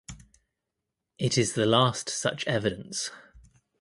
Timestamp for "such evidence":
2.09-3.11